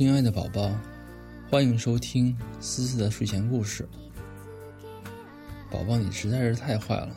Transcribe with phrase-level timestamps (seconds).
[0.00, 0.74] 亲爱的宝宝，
[1.50, 3.86] 欢迎收听思思的睡前故事。
[5.70, 7.14] 宝宝，你实在是太坏了，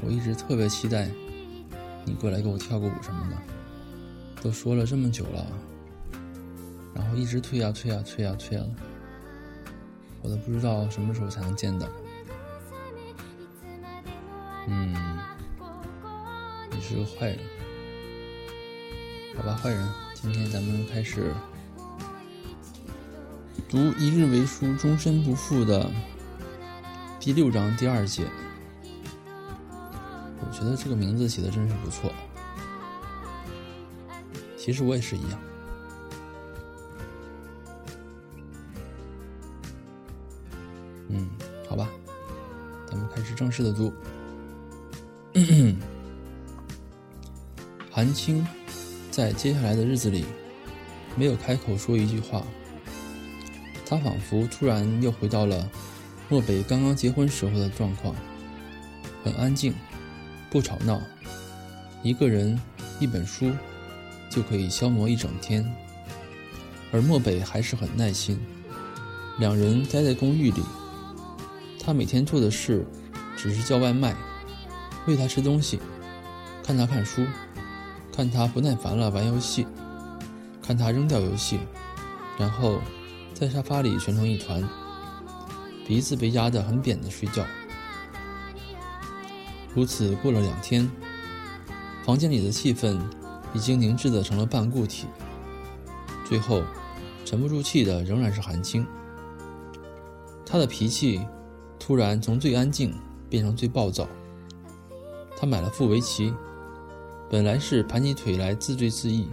[0.00, 1.08] 我一直特别期待
[2.04, 3.36] 你过来给我跳个舞什么的。
[4.42, 5.46] 都说了这么久了，
[6.96, 8.70] 然后一直催呀催呀催呀催呀的，
[10.22, 11.86] 我都不知道什么时候才能见到。
[14.66, 14.92] 嗯，
[16.72, 17.38] 你是个坏人，
[19.36, 21.32] 好吧，坏人，今天咱们开始
[23.68, 25.90] 读“一日为书，终身不负”的
[27.18, 28.24] 第六章第二节。
[30.38, 32.12] 我觉得这个名字起的真是不错。
[34.56, 35.40] 其实我也是一样。
[41.08, 41.28] 嗯，
[41.68, 41.88] 好吧，
[42.88, 43.92] 咱们开始正式的读。
[47.90, 48.46] 韩青
[49.10, 50.24] 在接下来的日子里
[51.16, 52.44] 没有开口说一句话，
[53.88, 55.70] 他仿佛突然又回到了
[56.28, 58.12] 漠北刚刚结婚时候的状况，
[59.22, 59.72] 很安静，
[60.50, 61.00] 不吵闹，
[62.02, 62.60] 一个人
[62.98, 63.52] 一本书
[64.28, 65.64] 就可以消磨一整天。
[66.92, 68.38] 而漠北还是很耐心，
[69.38, 70.62] 两人待在公寓里，
[71.78, 72.84] 他每天做的事
[73.36, 74.16] 只是叫外卖，
[75.06, 75.78] 喂他吃东西，
[76.64, 77.24] 看他看书，
[78.12, 79.66] 看他不耐烦了玩游戏，
[80.60, 81.60] 看他扔掉游戏，
[82.38, 82.80] 然后
[83.38, 84.66] 在沙发里蜷成一团，
[85.86, 87.44] 鼻子被压得很扁的睡觉。
[89.74, 90.90] 如此过了两天，
[92.02, 92.98] 房间里的气氛
[93.52, 95.06] 已经凝滞的成了半固体。
[96.24, 96.62] 最后，
[97.26, 98.86] 沉不住气的仍然是韩青。
[100.46, 101.20] 他的脾气
[101.78, 102.94] 突然从最安静
[103.28, 104.08] 变成最暴躁。
[105.36, 106.32] 他买了副围棋，
[107.28, 109.28] 本来是盘起腿来自醉自逸，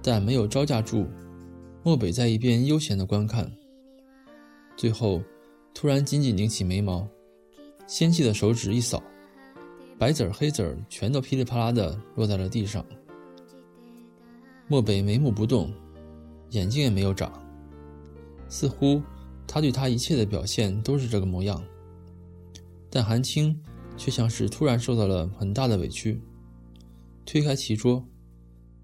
[0.00, 1.08] 但没有招架住。
[1.84, 3.50] 漠北在一边悠闲的观看。
[4.76, 5.20] 最后，
[5.74, 7.06] 突然紧紧拧起眉毛，
[7.86, 9.02] 纤细的手指一扫，
[9.98, 12.84] 白子儿黑子儿全都噼里啪啦的落在了地上。
[14.68, 15.72] 漠北眉目不动，
[16.50, 17.32] 眼睛也没有眨，
[18.48, 19.02] 似乎
[19.46, 21.62] 他对他一切的表现都是这个模样。
[22.88, 23.60] 但韩青
[23.96, 26.20] 却像是突然受到了很大的委屈，
[27.26, 28.06] 推开棋桌，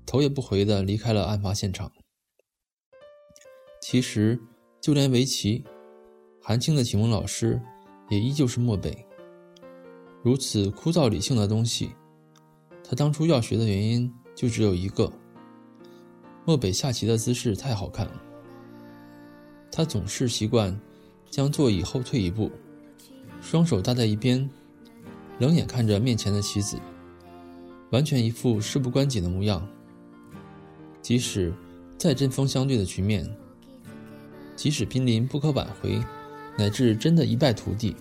[0.05, 1.91] 头也不回的离开了案发现场。
[3.91, 4.39] 其实，
[4.83, 5.65] 就连围棋，
[6.43, 7.59] 韩青的启蒙老师
[8.11, 8.95] 也依旧是漠北。
[10.23, 11.93] 如此枯燥理性的东西，
[12.85, 15.11] 他当初要学的原因就只有一个。
[16.45, 18.23] 漠北下棋的姿势太好看了，
[19.73, 20.79] 他总是习惯
[21.31, 22.53] 将座椅后退一步，
[23.41, 24.47] 双手搭在一边，
[25.39, 26.79] 冷眼看着面前的棋子，
[27.91, 29.67] 完全一副事不关己的模样。
[31.01, 31.51] 即使
[31.97, 33.27] 再针锋相对的局面，
[34.59, 36.03] 即使濒临不可挽回，
[36.59, 37.95] 乃至真的一败涂地，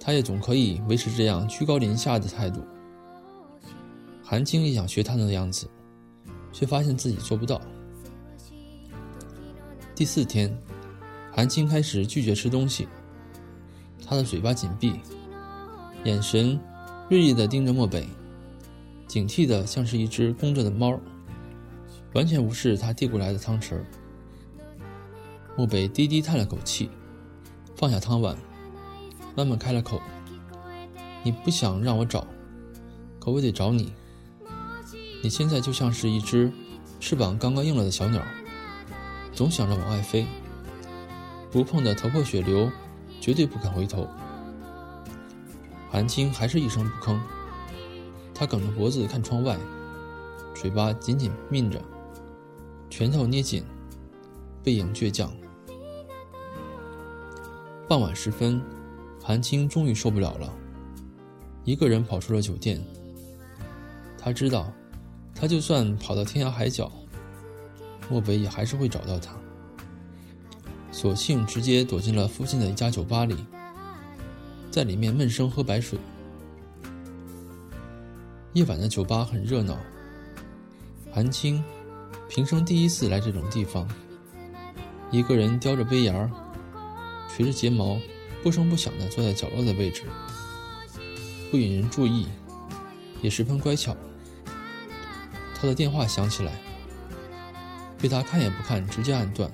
[0.00, 2.62] 他也总可以维持这样居高临下的态度。
[4.24, 5.68] 韩青也想学他的样子。
[6.52, 7.60] 却发现自己做不到。
[9.94, 10.54] 第四天，
[11.32, 12.86] 韩青开始拒绝吃东西，
[14.06, 15.00] 他的嘴巴紧闭，
[16.04, 16.60] 眼神
[17.08, 18.06] 锐利地盯着漠北，
[19.08, 21.00] 警惕的像是一只弓着的猫，
[22.12, 23.80] 完全无视他递过来的汤匙。
[25.56, 26.88] 漠北低低叹了口气，
[27.76, 28.36] 放下汤碗，
[29.36, 30.00] 慢慢开了口
[31.22, 32.26] ：“你不想让我找，
[33.20, 33.92] 可我得找你。
[35.22, 36.50] 你现在就像是一只
[37.00, 38.22] 翅膀刚刚硬了的小鸟，
[39.34, 40.26] 总想着往外飞，
[41.50, 42.70] 不碰的头破血流，
[43.20, 44.08] 绝对不肯回头。”
[45.90, 47.20] 韩青还是一声不吭，
[48.32, 49.58] 他梗着脖子看窗外，
[50.54, 51.78] 嘴巴紧紧抿着，
[52.88, 53.62] 拳头捏紧，
[54.64, 55.30] 背影倔强。
[57.92, 58.58] 傍晚时分。
[59.22, 60.50] 韩青终于受不了了，
[61.62, 62.82] 一个人跑出了酒店。
[64.16, 64.72] 他知道，
[65.34, 66.90] 他就算跑到天涯海角，
[68.08, 69.34] 漠北也还是会找到他。
[70.90, 73.36] 索性直接躲进了附近的一家酒吧里，
[74.70, 75.98] 在里面闷声喝白水。
[78.54, 79.76] 夜晚的酒吧很热闹。
[81.12, 81.62] 韩青
[82.26, 83.86] 平生第一次来这种地方，
[85.10, 86.30] 一个人叼着杯沿儿，
[87.34, 87.98] 垂着睫毛。
[88.42, 90.02] 不声不响地坐在角落的位置，
[91.48, 92.26] 不引人注意，
[93.20, 93.96] 也十分乖巧。
[95.54, 96.60] 他的电话响起来，
[98.00, 99.48] 被他看也不看，直接按断。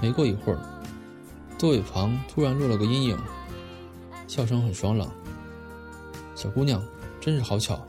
[0.00, 0.60] 没过一会儿，
[1.58, 3.18] 座位旁突然落了个阴影，
[4.28, 5.10] 笑声很爽朗。
[6.36, 6.80] 小姑娘，
[7.20, 7.84] 真是好巧，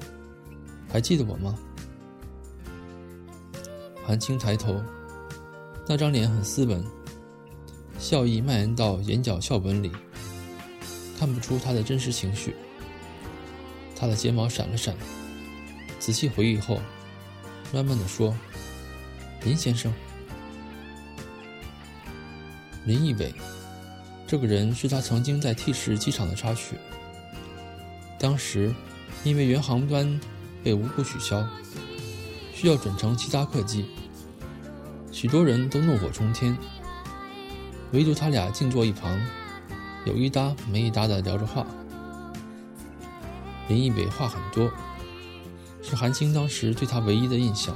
[0.92, 1.56] 还记得我吗？
[4.04, 4.82] 韩青抬头，
[5.86, 6.84] 那张脸很斯文。
[8.08, 9.92] 笑意蔓延到眼角笑纹里，
[11.18, 12.56] 看不出他的真实情绪。
[13.96, 14.96] 他的睫毛闪了闪，
[15.98, 16.80] 仔细回忆后，
[17.74, 18.32] 慢慢的说
[19.44, 19.92] ：“林先生，
[22.86, 23.34] 林义伟，
[24.28, 26.76] 这个人是他曾经在 T 市机场的插曲。
[28.20, 28.72] 当时
[29.24, 30.22] 因为原航班
[30.64, 31.44] 被无故取消，
[32.54, 33.88] 需要转乘其他客机，
[35.12, 36.56] 许多人都怒火冲天。”
[37.92, 39.20] 唯独他俩静坐一旁，
[40.06, 41.66] 有一搭没一搭的聊着话。
[43.68, 44.70] 林一伟话很多，
[45.82, 47.76] 是韩青当时对他唯一的印象。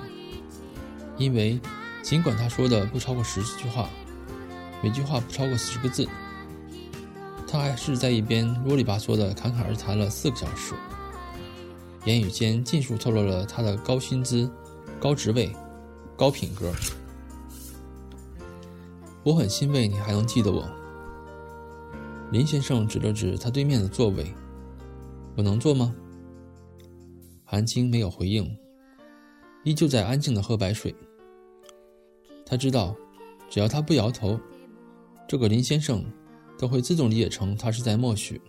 [1.17, 1.59] 因为
[2.01, 3.89] 尽管他说的不超过十句话，
[4.81, 6.07] 每句话不超过四十个字，
[7.47, 10.73] 他还是在一边啰里吧嗦的侃侃而谈了四个小时，
[12.06, 14.50] 言语间尽数透露了他的高薪资、
[15.00, 15.53] 高职位、
[16.15, 16.71] 高品格。
[19.30, 20.68] 我很欣慰，你还能记得我。
[22.31, 24.26] 林先生指了指他对面的座位，
[25.38, 25.96] 我能坐吗？
[27.46, 28.58] 韩青没有回应，
[29.64, 30.96] 依旧在安静的喝白水。
[32.44, 32.96] 他知道，
[33.52, 34.40] 只要他不摇头，
[35.28, 36.04] 这个林先生
[36.58, 38.42] 都会自动理解成他是在默许。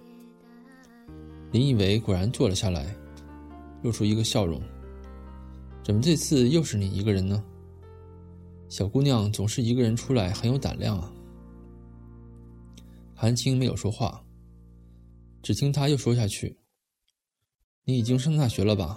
[1.53, 2.97] 林以为果然坐了下来，
[3.83, 4.59] 露出一个笑容。
[5.85, 7.45] 怎么这次又是你一个人呢？
[8.71, 11.13] 小姑娘总是一个人出来，很有胆量啊。
[13.17, 14.25] 韩青没有说话，
[15.43, 16.57] 只听他又说下去
[17.85, 18.97] ：“你已经上大学了吧？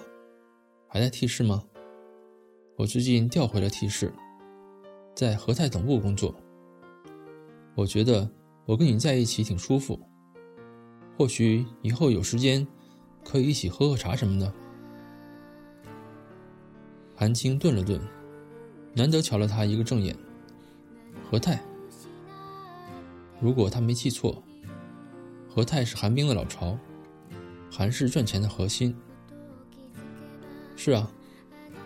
[0.87, 1.63] 还在 T 市吗？
[2.77, 4.13] 我最近调回了 T 市，
[5.15, 6.35] 在和泰总部工作。
[7.73, 8.29] 我觉得
[8.67, 9.99] 我跟你在一起挺舒服，
[11.17, 12.65] 或许以后有时间
[13.25, 14.53] 可以一起喝喝茶什么的。”
[17.17, 17.99] 韩青顿了顿。
[18.93, 20.15] 难得瞧了他一个正眼。
[21.29, 21.59] 和泰，
[23.39, 24.43] 如果他没记错，
[25.49, 26.77] 和泰是韩冰的老巢，
[27.71, 28.95] 韩氏赚钱的核心。
[30.75, 31.09] 是啊，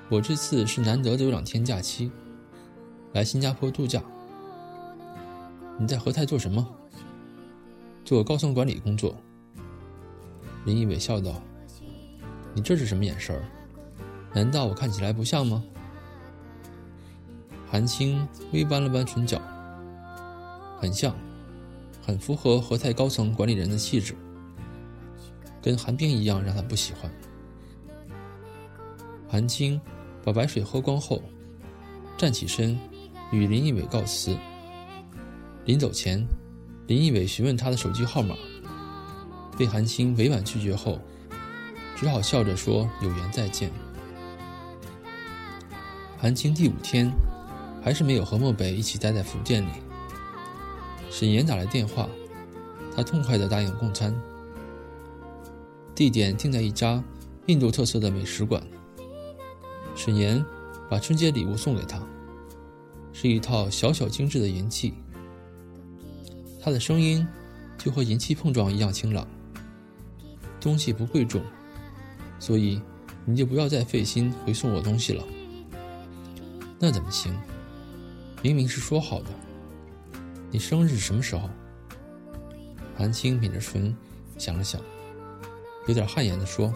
[0.10, 2.12] 我这次是难得的有两天假期，
[3.14, 4.04] 来新加坡度假。
[5.78, 6.68] 你在和泰做什么？
[8.04, 9.16] 做高层管理工作。
[10.66, 11.42] 林一伟笑道
[12.54, 13.44] ：“你这是什么眼神儿？
[14.34, 15.64] 难道我看起来不像吗？”
[17.70, 19.42] 韩青微弯了弯唇角，
[20.80, 21.14] 很像，
[22.02, 24.16] 很符合和泰高层管理人的气质，
[25.62, 27.12] 跟韩冰一样让他不喜欢。
[29.28, 29.80] 韩青
[30.24, 31.22] 把白水喝光后，
[32.18, 32.80] 站起身，
[33.34, 34.38] 与林一伟告辞。
[35.66, 36.26] 临走前，
[36.88, 38.34] 林一伟询问他的手机号码，
[39.58, 40.98] 被韩青委婉拒绝后，
[41.98, 43.70] 只好笑着说：“有缘再见。”
[46.18, 47.12] 韩青第五天。
[47.82, 49.70] 还是没有和漠北一起待在福建里。
[51.10, 52.10] 沈岩打来电话，
[52.96, 54.14] 他痛快地答应共餐。
[55.96, 57.04] 地点定在一家
[57.48, 58.62] 印度特色的美食馆。
[59.96, 60.44] 沈岩
[60.90, 62.00] 把春节礼物送给他，
[63.14, 64.94] 是一套小小精致的银器。
[66.62, 67.26] 他的声音
[67.78, 69.26] 就和银器碰撞一样清朗。
[70.60, 71.42] 东西不贵重，
[72.40, 72.82] 所以
[73.26, 75.24] 你就不要再费心回送我东西了。
[76.78, 77.34] 那怎么行？
[78.44, 79.30] 明明是说好的，
[80.52, 81.50] 你生日什么时候？
[82.96, 83.96] 韩青抿着唇，
[84.38, 84.80] 想了想，
[85.88, 86.74] 有点汗颜地说：“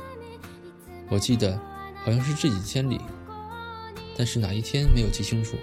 [1.10, 1.60] 我记得
[2.04, 3.00] 好像是这几天里，
[4.18, 5.56] 但是哪一天没有记清楚。”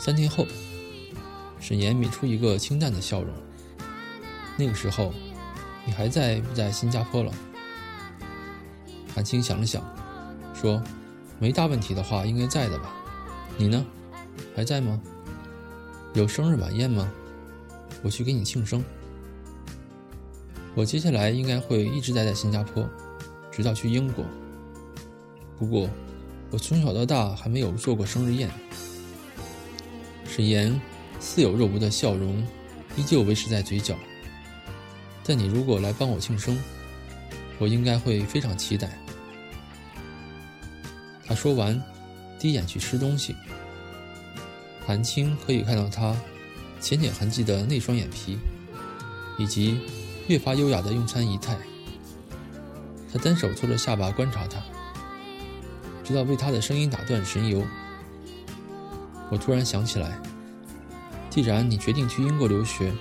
[0.00, 0.46] 三天后，
[1.60, 3.34] 沈岩抿出一个清淡的笑容。
[4.56, 5.12] 那个时候，
[5.84, 7.32] 你还在不在新加坡了？
[9.14, 9.82] 韩青想了想，
[10.54, 10.82] 说
[11.38, 12.94] ：“没大问题的话，应该在的吧？
[13.58, 13.84] 你呢？
[14.54, 15.00] 还在吗？
[16.14, 17.10] 有生日晚宴吗？
[18.02, 18.82] 我去给你庆生。
[20.74, 22.88] 我接下来应该会一直待在新加坡，
[23.50, 24.24] 直到去英国。
[25.58, 25.90] 不过，
[26.50, 28.50] 我从小到大还没有做过生日宴。”
[30.24, 30.80] 沈岩
[31.18, 32.46] 似有若无的笑容
[32.96, 33.96] 依旧维持在嘴角。
[35.24, 36.58] 但你如果来帮我庆生，
[37.58, 38.98] 我应该会非常期待。
[41.26, 41.80] 他说完，
[42.38, 43.36] 低眼去吃东西。
[44.90, 46.16] 韩青可以看到他
[46.80, 48.36] 浅浅痕迹的那双眼皮，
[49.38, 49.78] 以及
[50.26, 51.56] 越发优雅的用餐仪态。
[53.12, 54.60] 他单手托着下巴观察他，
[56.02, 57.62] 直到被他的声音打断神游。
[59.30, 60.20] 我突然想起来，
[61.30, 62.92] 既然你决定去英国留学。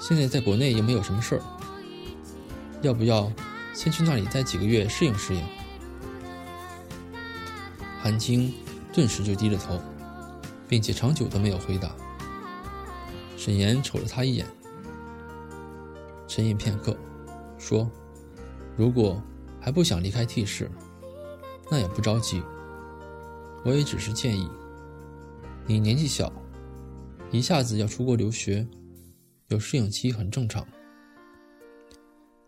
[0.00, 1.42] 现在在国内也没有什么事儿，
[2.82, 3.30] 要不要
[3.72, 5.44] 先去那里待几个月适应适应？
[8.02, 8.52] 韩青
[8.92, 9.80] 顿时就低了头，
[10.68, 11.94] 并且长久都没有回答。
[13.36, 14.46] 沈岩瞅了他一眼，
[16.26, 16.96] 沉吟片刻，
[17.58, 17.90] 说
[18.76, 19.22] ：“如果
[19.60, 20.70] 还不想离开 T 市，
[21.70, 22.42] 那也不着急。
[23.64, 24.48] 我也只是建议，
[25.66, 26.32] 你年纪小，
[27.30, 28.66] 一下子要出国留学。”
[29.48, 30.62] 有适应期很正常。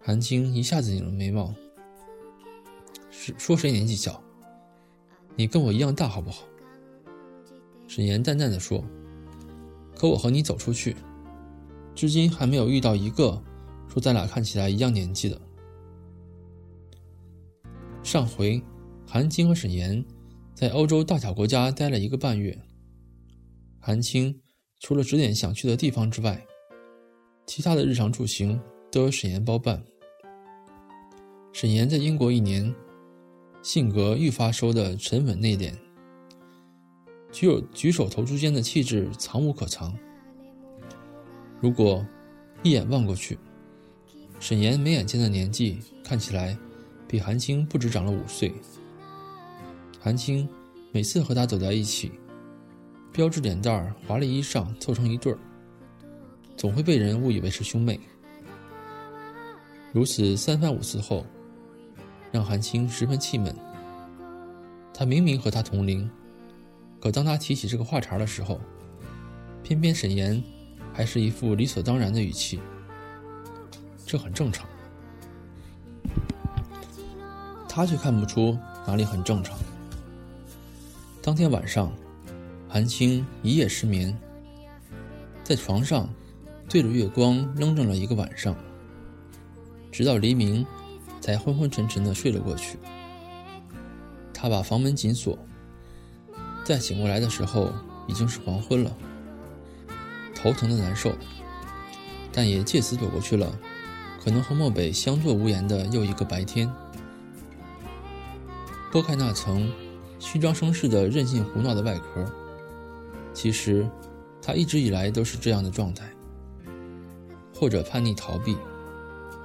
[0.02, 1.54] 韩青一下子拧了眉毛，
[3.10, 4.22] 是说谁年纪小？
[5.34, 6.44] 你跟我一样大，好不好？
[7.90, 8.84] 沈岩淡淡的说
[9.98, 10.94] ：“可我和你走出去，
[11.92, 13.42] 至今还没有遇到一个
[13.88, 15.40] 说咱俩看起来一样年纪的。”
[18.04, 18.62] 上回，
[19.04, 20.04] 韩青和沈岩
[20.54, 22.56] 在欧洲大小国家待了一个半月。
[23.80, 24.40] 韩青
[24.78, 26.46] 除了指点想去的地方之外，
[27.44, 28.60] 其他的日常出行
[28.92, 29.82] 都由沈岩包办。
[31.52, 32.72] 沈岩在英国一年，
[33.64, 35.74] 性格愈发收的沉稳内敛，
[37.32, 39.96] 具有举手投足间的气质，藏无可藏。
[41.60, 42.04] 如果
[42.62, 43.38] 一眼望过去，
[44.38, 46.56] 沈岩眉眼间的年纪看起来
[47.06, 48.52] 比韩青不止长了五岁。
[50.00, 50.48] 韩青
[50.92, 52.12] 每次和他走在一起，
[53.12, 55.38] 标志脸蛋儿、华丽衣裳凑成一对儿。
[56.56, 57.98] 总会被人误以为是兄妹，
[59.92, 61.24] 如此三番五次后，
[62.32, 63.54] 让韩青十分气闷。
[64.92, 66.10] 他明明和他同龄，
[67.00, 68.60] 可当他提起这个话茬的时候，
[69.62, 70.42] 偏偏沈岩
[70.92, 72.60] 还是一副理所当然的语气。
[74.06, 74.68] 这很正常，
[77.68, 79.58] 他却看不出哪里很正常。
[81.22, 81.92] 当天晚上，
[82.68, 84.16] 韩青一夜失眠，
[85.42, 86.08] 在床上。
[86.72, 88.54] 对着月光愣怔了一个晚上，
[89.90, 90.64] 直到黎明，
[91.20, 92.78] 才昏昏沉沉的睡了过去。
[94.32, 95.36] 他把房门紧锁，
[96.64, 97.72] 再醒过来的时候
[98.06, 98.96] 已经是黄昏了。
[100.34, 101.12] 头疼的难受，
[102.32, 103.52] 但也借此躲过去了
[104.22, 106.70] 可能和漠北相坐无言的又一个白天。
[108.92, 109.70] 剥开那层
[110.18, 112.24] 虚张声势的任性胡闹的外壳，
[113.32, 113.88] 其实
[114.42, 116.10] 他一直以来都是这样的状态。
[117.52, 118.56] 或者叛逆逃避，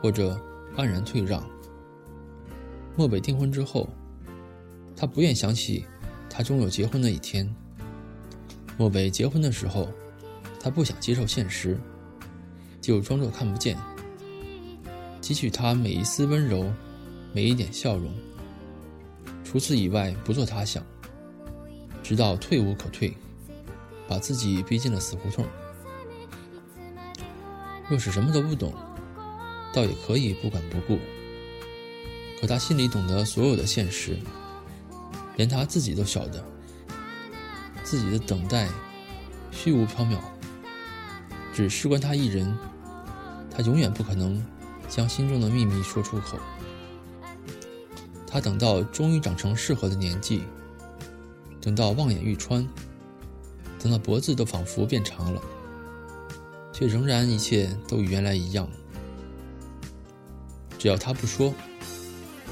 [0.02, 0.40] 或者
[0.78, 1.46] 黯然退让。
[2.96, 3.90] 漠北订婚之后，
[4.96, 5.86] 他不愿想起
[6.36, 7.50] 他终有结婚的一天。
[8.78, 9.90] 漠北结婚的时候，
[10.60, 11.80] 他不想接受现实，
[12.82, 13.78] 就装作看不见，
[15.22, 16.70] 汲取他每一丝温柔，
[17.32, 18.14] 每一点笑容。
[19.46, 20.84] 除此以外，不做他想，
[22.04, 23.16] 直到退无可退，
[24.06, 25.46] 把自己逼进了死胡同。
[27.88, 28.74] 若是什么都不懂，
[29.74, 31.00] 倒也可以不管不顾。
[32.42, 34.18] 可他心里懂得所有的现实，
[35.36, 36.44] 连他自己都晓得，
[37.84, 38.68] 自己的等待
[39.52, 40.18] 虚无缥缈，
[41.54, 42.58] 只事关他一人，
[43.50, 44.46] 他永远不可能
[44.88, 46.38] 将心中的秘密说出口。
[48.28, 50.44] 他等到终于长成适合的年纪，
[51.62, 52.68] 等到望眼欲穿，
[53.80, 55.42] 等到脖子都仿佛变长了。
[56.78, 58.68] 却仍然一切都与原来一样。
[60.78, 61.54] 只要他不说，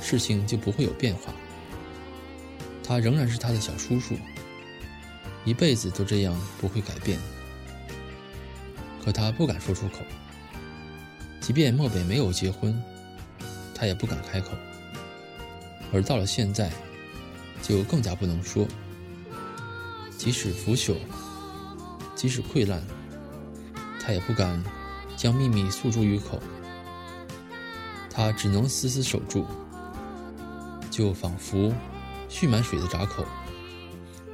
[0.02, 1.34] 事情就不会有变化。
[2.84, 4.16] 他仍然是他的小叔叔，
[5.46, 7.18] 一辈子都这样不会改变。
[9.04, 10.00] 可他不敢说出口，
[11.40, 12.82] 即便漠北没有结婚，
[13.74, 14.52] 他也不敢开口。
[15.92, 16.72] 而到了现在，
[17.62, 18.68] 就更加不能说。
[20.18, 20.96] 即使腐朽，
[22.16, 22.82] 即使溃烂，
[24.00, 24.64] 他也不敢
[25.18, 26.42] 将秘密诉诸于口。
[28.10, 29.46] 他只能死死守住，
[30.90, 31.74] 就仿佛
[32.34, 33.24] 蓄满水的闸口，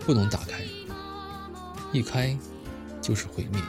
[0.06, 0.64] 不能打开，
[1.92, 2.36] 一开
[3.02, 3.62] 就是毁灭。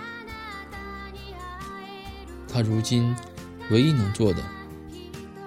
[2.46, 3.14] 他如今
[3.72, 4.40] 唯一能做的，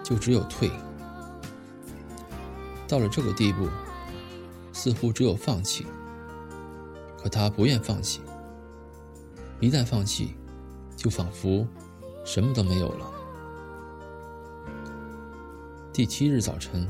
[0.03, 0.69] 就只有退。
[2.85, 3.69] 到了这个地步，
[4.73, 5.85] 似乎只有放弃。
[7.17, 8.19] 可他不愿放弃，
[9.61, 10.35] 一旦放弃，
[10.97, 11.65] 就仿佛
[12.25, 13.09] 什么都没有了。
[15.93, 16.85] 第七日早晨，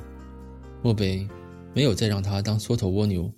[0.81, 1.29] 漠北
[1.73, 3.31] 没有再让他当缩头蜗牛。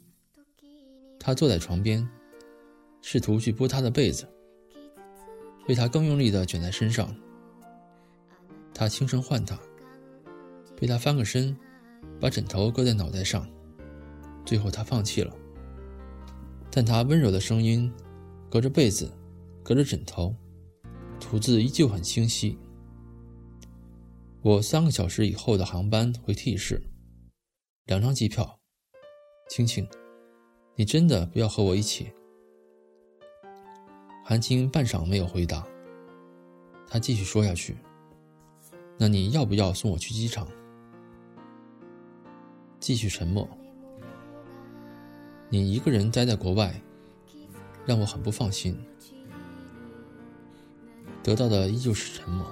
[1.20, 2.08] 他坐在床边，
[3.02, 4.28] 试图去拨他的被子，
[5.66, 7.16] 被他更用力地卷在身上。
[8.74, 9.58] 他轻声唤他，
[10.76, 11.56] 被他翻个身，
[12.20, 13.48] 把枕头搁在脑袋上，
[14.46, 15.34] 最后他放弃了。
[16.70, 17.90] 但他温柔的声音，
[18.52, 19.10] 隔着被子，
[19.64, 20.36] 隔着枕头，
[21.22, 22.58] 吐字依旧很清晰。
[24.42, 26.84] 我三个小时以后的航班回 T 市，
[27.86, 28.60] 两张机票。
[29.48, 29.88] 青青，
[30.74, 32.12] 你真的不要和我一起？
[34.24, 35.64] 韩青半晌没有回答，
[36.88, 37.78] 他继续说下去
[38.98, 40.48] ：“那你要不要送我去机场？”
[42.82, 43.48] 继续沉默。
[45.50, 46.82] 你一个人待在国外，
[47.86, 48.76] 让我很不放心。
[51.22, 52.48] 得到的依旧是沉默。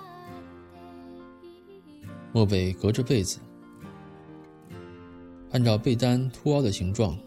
[2.32, 3.40] 莫北隔着被子，
[5.54, 7.18] 按照被单凸凹的形状，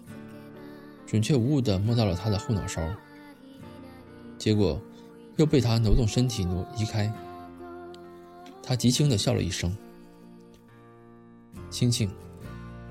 [1.06, 2.82] 准确无误地摸到了他的后脑勺。
[4.36, 4.78] 结果，
[5.36, 7.10] 又被他挪动身体挪移开。
[8.62, 9.74] 他极轻地笑了一声
[11.70, 12.10] ：“青青，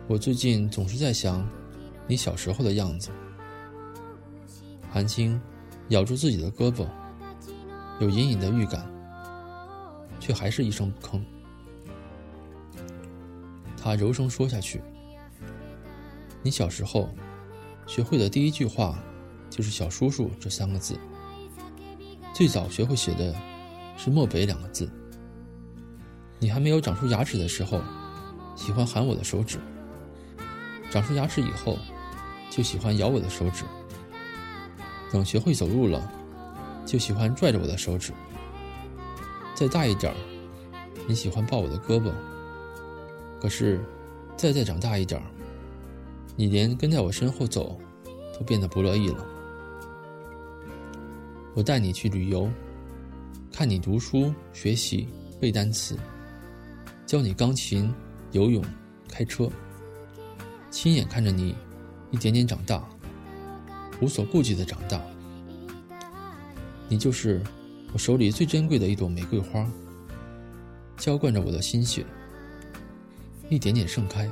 [0.08, 1.48] 我最近总是在想。”
[2.08, 3.10] 你小时候的样子。
[4.92, 5.42] 韩青
[5.90, 6.88] 咬住自己的胳膊，
[8.00, 8.86] 有隐隐的预感，
[10.20, 11.20] 却还是一声不吭。
[13.76, 14.82] 他柔声说下去
[16.46, 17.10] ：“你小时候
[17.88, 19.04] 学会的第一句话，
[19.50, 20.96] 就是‘小叔叔’这三个字。
[22.36, 23.36] 最早学会写的
[23.98, 24.88] 是‘漠北’两个字。
[26.38, 27.82] 你还没有长出牙齿的时候，
[28.56, 29.58] 喜欢喊我的手指；
[30.92, 31.80] 长出牙齿以后。”
[32.48, 33.66] 就喜欢咬我的手指，
[35.12, 36.10] 等学会走路了，
[36.86, 38.14] 就喜欢拽着我的手指。
[39.54, 40.14] 再大一点，
[41.06, 42.14] 你喜欢抱我的胳膊。
[43.42, 43.84] 可是，
[44.38, 45.22] 再再长大一点，
[46.36, 47.80] 你连跟在我身后走，
[48.38, 49.26] 都变得不乐意了。
[51.54, 52.50] 我带你去旅游，
[53.52, 55.08] 看你读书、学习、
[55.40, 55.98] 背单词，
[57.06, 57.94] 教你钢琴、
[58.32, 58.64] 游泳、
[59.08, 59.50] 开车，
[60.70, 61.56] 亲眼看着你。
[62.12, 62.88] 一点点长大，
[64.00, 65.02] 无所顾忌的长大。
[66.88, 67.42] 你就是
[67.92, 69.70] 我手里最珍贵的一朵玫瑰花，
[70.96, 72.06] 浇灌着我的心血，
[73.50, 74.30] 一点点盛开，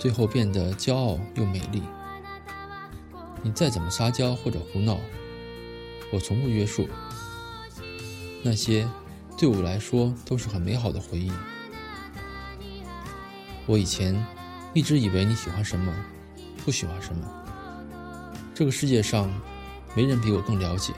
[0.00, 1.82] 最后变得骄傲又美丽。
[3.42, 4.98] 你再怎么撒娇或者胡闹，
[6.10, 6.88] 我从不约束。
[8.42, 8.88] 那些
[9.36, 11.30] 对我来说都是很美好的回忆。
[13.66, 14.26] 我以前
[14.72, 15.94] 一直以为你喜欢什么。
[16.62, 17.26] 不喜欢什么？
[18.54, 19.32] 这个世界上，
[19.94, 20.92] 没人比我更了解。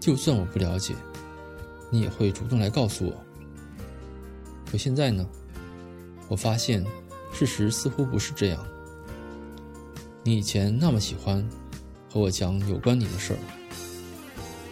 [0.00, 0.96] 就算我不了解，
[1.90, 3.12] 你也会主动来告诉我。
[4.70, 5.24] 可现在呢？
[6.26, 6.84] 我发现，
[7.32, 8.66] 事实似乎不是这样。
[10.22, 11.48] 你以前那么喜欢
[12.12, 13.38] 和我讲有关你的事儿，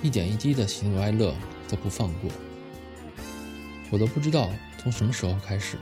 [0.03, 1.35] 一点一滴的喜怒哀乐
[1.69, 2.31] 都不放过。
[3.91, 5.79] 我都不知道从什么时候开始，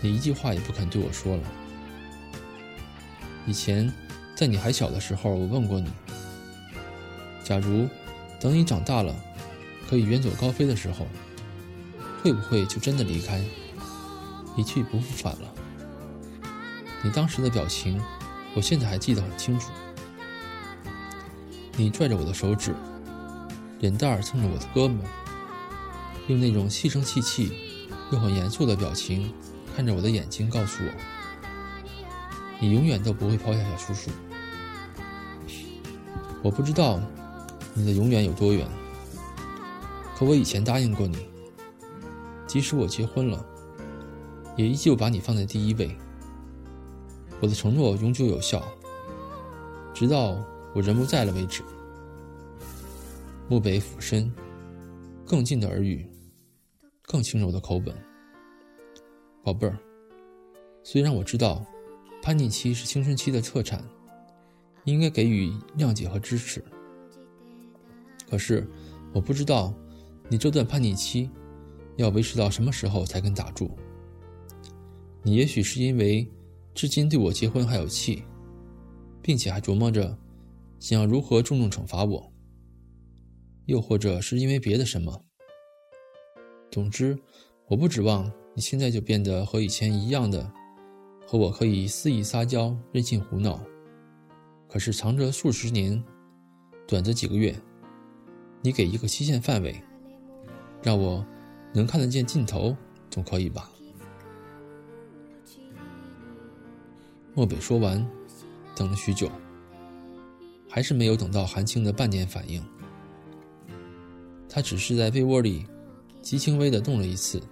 [0.00, 1.42] 你一句话也不肯对我说了。
[3.44, 3.92] 以前，
[4.36, 5.90] 在你还小的时候，我问过你：
[7.42, 7.88] 假如
[8.38, 9.14] 等你长大了，
[9.88, 11.06] 可以远走高飞的时候，
[12.22, 13.42] 会不会就真的离开，
[14.56, 15.54] 一去不复返了？
[17.02, 18.02] 你当时的表情，
[18.54, 19.70] 我现在还记得很清楚。
[21.76, 22.74] 你拽着我的手指，
[23.80, 24.96] 脸蛋儿蹭着我的胳膊，
[26.28, 27.52] 用那种细声细气
[28.10, 29.30] 又很严肃的表情，
[29.76, 30.90] 看着我的眼睛，告诉我。
[32.58, 34.10] 你永远都不会抛下小叔叔。
[36.42, 36.98] 我不知道
[37.74, 38.66] 你的永远有多远，
[40.16, 41.18] 可我以前答应过你，
[42.46, 43.44] 即使我结婚了，
[44.56, 45.96] 也依旧把你放在第一位。
[47.40, 48.66] 我的承诺永久有效，
[49.92, 50.42] 直到
[50.74, 51.62] 我人不在了为止。
[53.48, 54.32] 漠北俯身，
[55.24, 56.04] 更近的耳语，
[57.02, 57.94] 更轻柔的口吻
[59.44, 59.78] ：“宝贝儿，
[60.82, 61.64] 虽然我知道
[62.22, 63.84] 叛逆期是青春期的特产，
[64.84, 66.64] 应该给予谅解和支持，
[68.28, 68.66] 可是
[69.12, 69.72] 我不知道
[70.28, 71.30] 你这段叛逆期
[71.96, 73.70] 要维持到什么时候才肯打住。
[75.26, 76.24] 你也许是因为
[76.72, 78.22] 至今对我结婚还有气，
[79.20, 80.16] 并且还琢磨着
[80.78, 82.32] 想要如何重重惩罚我。”
[83.66, 85.24] 又或者是因为别的什么。
[86.70, 87.18] 总之，
[87.66, 90.48] 我不指望你现在就变得和以前一样的，
[91.26, 93.60] 和我可以肆意撒娇、任性胡闹。
[94.68, 96.00] 可是长则数十年，
[96.86, 97.52] 短则几个月，
[98.62, 99.74] 你给一个期限范围，
[100.84, 101.26] 让我
[101.74, 102.76] 能看得见尽头，
[103.10, 103.68] 总可以吧？
[107.36, 108.02] 漠北说完，
[108.74, 109.30] 等了许久，
[110.70, 112.64] 还是没有等到韩青的半点反应。
[114.48, 115.66] 他只是在被窝里
[116.22, 117.42] 极轻微的动了一次，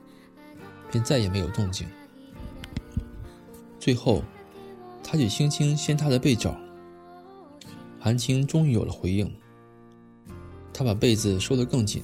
[0.90, 1.86] 便再也没有动静。
[3.78, 4.24] 最后，
[5.02, 6.58] 他就轻轻掀他的被罩。
[8.00, 9.30] 韩青终于有了回应。
[10.72, 12.02] 他把被子收得更紧，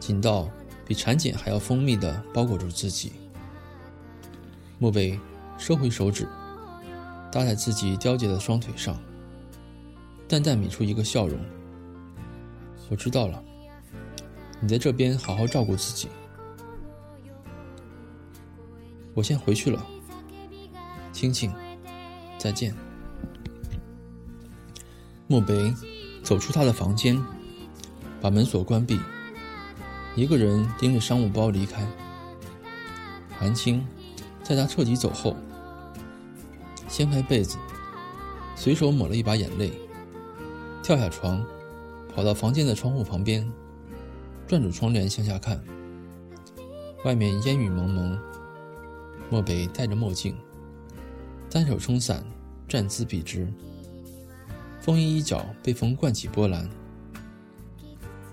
[0.00, 0.50] 紧到
[0.86, 3.12] 比蚕茧还要蜂蜜的包裹住自己。
[4.78, 5.20] 莫北
[5.58, 6.26] 收回手指，
[7.32, 8.94] 搭在自己雕结的双腿上，
[10.28, 11.40] 淡淡抿出一个笑容。
[12.90, 13.42] 我知道了。
[14.60, 16.08] 你在这边好好照顾自己，
[19.14, 19.84] 我先回去了。
[21.10, 21.50] 青青，
[22.38, 22.74] 再见。
[25.26, 25.74] 莫北
[26.22, 27.20] 走出他的房间，
[28.20, 29.00] 把门锁关闭，
[30.14, 31.84] 一个人拎着商务包离开。
[33.36, 33.84] 韩青
[34.44, 35.34] 在他彻底走后，
[36.92, 37.56] 掀开被子，
[38.54, 39.72] 随手抹了一把眼泪，
[40.82, 41.42] 跳下床，
[42.14, 43.50] 跑到房间的窗户旁边。
[44.46, 45.58] 转住窗帘向下看，
[47.02, 48.18] 外面烟雨蒙蒙。
[49.30, 50.36] 漠北戴着墨镜，
[51.48, 52.22] 单手撑伞，
[52.68, 53.50] 站姿笔直。
[54.78, 56.68] 风衣衣角被风灌起波澜。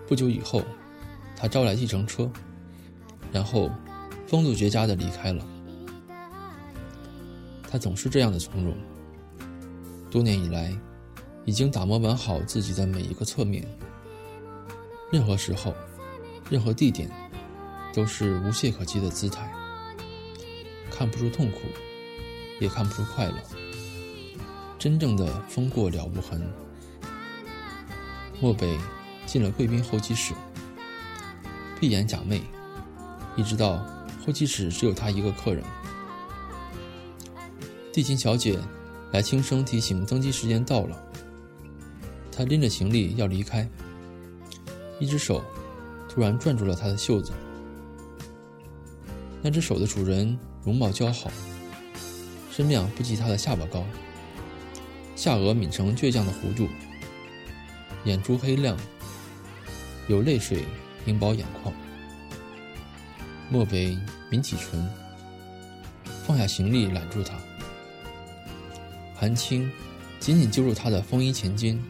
[0.06, 0.64] 不久以后，
[1.34, 2.30] 他招来计程车，
[3.32, 3.72] 然后
[4.28, 5.48] 风度绝佳的离开了。
[7.70, 8.76] 他总是这样的从容。
[10.10, 10.76] 多年以来，
[11.46, 13.64] 已经打磨完好自己的每一个侧面。
[15.12, 15.74] 任何时候。
[16.50, 17.08] 任何地点，
[17.94, 19.54] 都是无懈可击的姿态，
[20.90, 21.60] 看不出痛苦，
[22.60, 23.36] 也看不出快乐，
[24.80, 26.52] 真正的风过了无痕。
[28.42, 28.80] 漠北
[29.28, 30.34] 进了贵宾候机室，
[31.80, 32.42] 闭眼假寐，
[33.36, 33.86] 一直到
[34.26, 35.64] 候机室只有他一个客人。
[38.00, 38.58] 地勤小姐
[39.12, 40.98] 来轻声提醒登机时间到了，
[42.32, 43.70] 他拎着行李要离开，
[45.02, 45.44] 一只手。
[46.08, 47.34] 突然攥住了他的袖子，
[49.42, 51.30] 那只手的主人容貌姣好，
[52.50, 53.84] 身量不及他的下巴高，
[55.14, 56.70] 下颚抿成倔强的弧度，
[58.06, 58.78] 眼珠黑亮，
[60.08, 60.64] 有泪水
[61.06, 61.76] 盈饱眼眶。
[63.50, 63.98] 漠北
[64.32, 64.90] 抿起唇，
[66.26, 67.38] 放下行李揽住他，
[69.20, 69.70] 韩青
[70.18, 71.84] 紧紧揪住他的风衣前襟，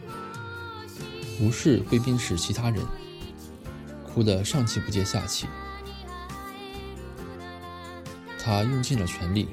[1.40, 2.84] 无视贵宾室其他人。
[4.02, 5.46] 哭得上气不接下气，
[8.36, 9.48] 他用尽了全力，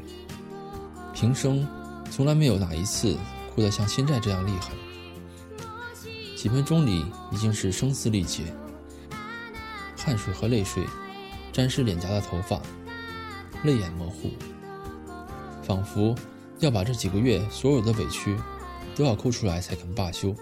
[1.14, 1.68] 平生
[2.10, 3.16] 从来没有哪一次
[3.54, 4.72] 哭得像现在这样厉害。
[6.36, 8.52] 几分钟里已经是声嘶力竭，
[9.96, 10.84] 汗水和泪水
[11.54, 12.60] 沾湿脸颊的头发，
[13.64, 14.32] 泪眼模糊，
[15.62, 16.16] 仿佛
[16.60, 18.36] 要把这几个月所有的委屈
[18.96, 20.36] 都要哭出来才肯罢休。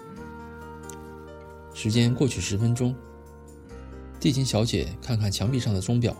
[1.74, 2.94] 时间过去十分钟。
[4.18, 6.16] 地勤小姐看看墙壁上的钟表，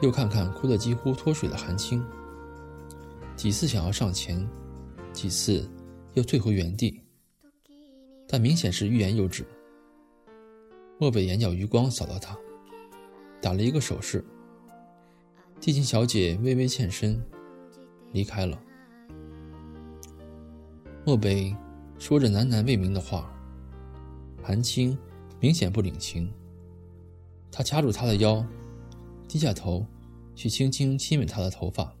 [0.00, 2.02] 又看看哭得几乎脱水的韩青，
[3.34, 4.48] 几次想要上前，
[5.12, 5.68] 几次
[6.14, 7.02] 又退回原地，
[8.28, 9.44] 但明显是欲言又止。
[10.98, 12.38] 漠北眼角余光扫到他，
[13.40, 14.24] 打了一个手势。
[15.60, 17.20] 地勤小姐微微欠身，
[18.12, 18.60] 离开了。
[21.04, 21.54] 漠北
[21.98, 23.32] 说着喃喃未明的话，
[24.42, 24.96] 韩青
[25.40, 26.32] 明显不领情。
[27.50, 28.44] 他掐住她的腰，
[29.28, 29.84] 低下头，
[30.34, 31.94] 去轻轻亲吻她的头发。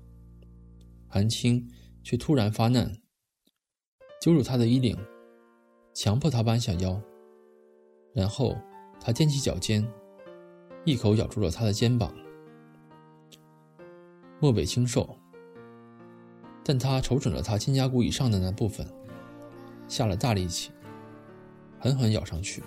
[1.08, 1.68] 韩青
[2.02, 2.90] 却突然发难，
[4.20, 4.96] 揪住他的衣领，
[5.92, 6.98] 强迫他弯下腰。
[8.14, 8.56] 然后
[9.00, 9.86] 他踮起脚尖，
[10.84, 12.14] 一口咬住了他的肩膀。
[14.40, 15.18] 漠北清瘦，
[16.64, 18.86] 但他瞅准了她肩胛骨以上的那部分，
[19.88, 20.70] 下了大力气，
[21.78, 22.62] 狠狠咬上去。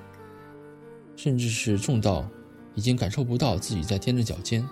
[1.16, 2.28] 甚至是重到
[2.74, 4.68] 已经感受不到自己在踮着脚尖，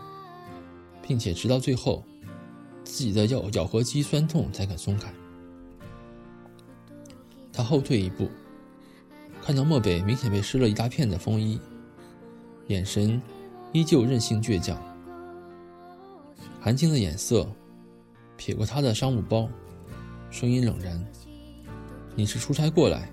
[1.02, 2.04] 并且直到最后，
[2.84, 5.12] 自己的咬咬合肌酸痛才肯松开。
[7.54, 8.30] 他后退一步，
[9.42, 11.58] 看到漠北明显被湿了一大片的风衣，
[12.68, 13.22] 眼神
[13.72, 14.78] 依旧任性倔强。
[16.60, 17.48] 韩青的眼色
[18.38, 19.50] 瞥过他的商务包，
[20.30, 21.04] 声音冷然
[22.16, 23.10] ：“你是出差过来，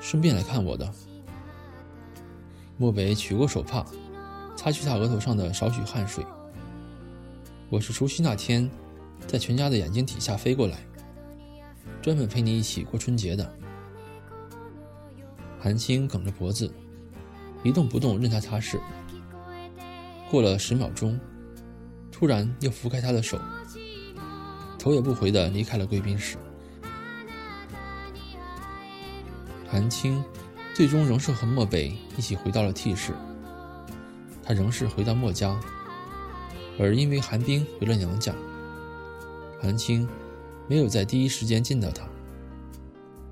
[0.00, 0.90] 顺便来看我的？”
[2.76, 3.84] 漠北取过手帕，
[4.56, 6.24] 擦去他额头上的少许汗水。
[7.68, 8.68] 我是除夕那天，
[9.26, 10.78] 在全家的眼睛底下飞过来，
[12.00, 13.54] 专门陪你一起过春节的。
[15.60, 16.72] 韩青梗着脖子，
[17.62, 18.80] 一动不动，任他擦拭。
[20.30, 21.20] 过了十秒钟，
[22.10, 23.38] 突然又拂开他的手，
[24.80, 26.36] 头也不回的离开了贵宾室。
[29.68, 30.24] 韩青。
[30.72, 33.12] 最终仍是和漠北一起回到了 T 市，
[34.42, 35.60] 他仍是回到墨家，
[36.78, 38.34] 而因为韩冰回了娘家，
[39.60, 40.08] 韩青
[40.68, 42.08] 没有在第一时间见到他，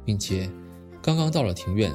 [0.04, 0.50] 并且
[1.00, 1.90] 刚刚到了庭院，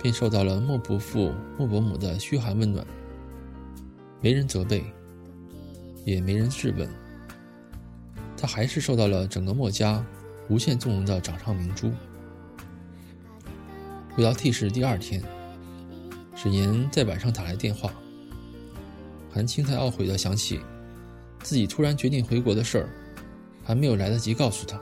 [0.00, 2.86] 便受到了莫伯父、莫伯母的嘘寒问暖，
[4.20, 4.84] 没人责备，
[6.04, 6.88] 也没人质问，
[8.40, 10.04] 他还是受到了整个墨家
[10.48, 11.92] 无限纵容的掌上明珠。
[14.14, 15.20] 回到 T 市第二天，
[16.36, 17.92] 沈岩在晚上打来电话。
[19.30, 20.60] 韩青才懊悔的想起，
[21.42, 22.88] 自己突然决定回国的事儿，
[23.64, 24.80] 还没有来得及告诉他。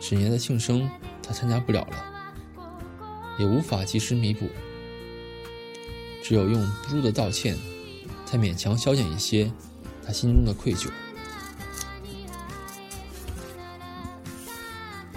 [0.00, 0.90] 沈岩的庆生，
[1.22, 2.04] 他参加不了了，
[3.38, 4.48] 也无法及时弥补，
[6.22, 7.56] 只有用不住的道歉，
[8.26, 9.50] 才勉强消减一些
[10.04, 10.90] 他心中的愧疚。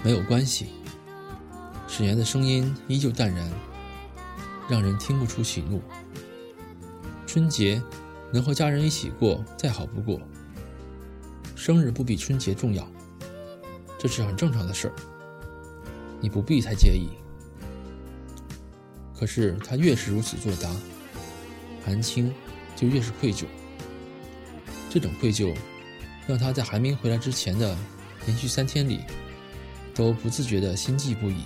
[0.08, 0.68] 没有关系。
[1.86, 3.46] 沈岩的声音依旧淡然，
[4.66, 5.82] 让人听不出喜怒。
[7.26, 7.82] 春节
[8.32, 10.18] 能和家人一起过，再好不过。
[11.54, 12.90] 生日不比春节重要，
[13.98, 14.94] 这是很正常的事儿，
[16.22, 17.10] 你不必太介意。
[19.14, 20.74] 可是他越是如此作答，
[21.84, 22.32] 韩青
[22.74, 23.44] 就越是愧疚。
[24.88, 25.54] 这种愧疚，
[26.26, 27.76] 让他在韩冰回来之前的
[28.24, 29.00] 连续三天里，
[29.98, 31.42] 都不自觉的心悸不已。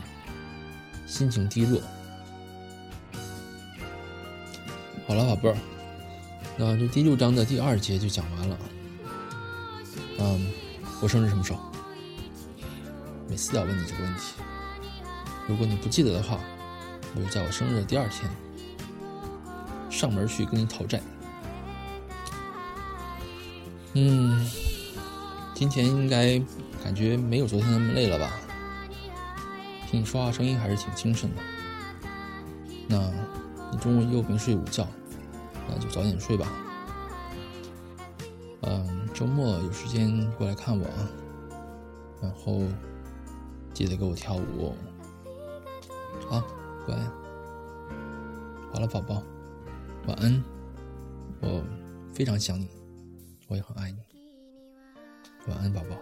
[1.06, 1.80] 心情低落。
[5.08, 5.56] 好了，宝贝儿，
[6.58, 8.58] 那这第六章的第二节就讲完了。
[10.18, 10.52] 嗯，
[11.00, 11.58] 我生日什么时候？
[13.26, 14.34] 每次都要问你这个问题。
[15.48, 16.38] 如果你不记得的话，
[17.14, 18.30] 我就在我生日的第二天
[19.90, 21.00] 上门去跟你讨债。
[23.94, 24.46] 嗯，
[25.54, 26.40] 今天应该
[26.82, 28.32] 感觉没有昨天那么累了吧？
[29.88, 31.42] 听你说话声音还是挺精神的。
[32.88, 33.10] 那，
[33.70, 34.86] 你中午又没睡午觉，
[35.68, 36.50] 那就早点睡吧。
[38.62, 41.08] 嗯，周末有时间过来看我啊。
[42.20, 42.62] 然后
[43.74, 44.74] 记得给我跳舞。
[46.28, 46.42] 好，
[46.86, 46.96] 乖。
[48.72, 49.22] 好了，宝宝，
[50.06, 50.42] 晚安。
[51.40, 51.62] 我
[52.14, 52.68] 非常想你，
[53.48, 53.98] 我也很爱你。
[55.48, 55.96] 晚安，宝宝。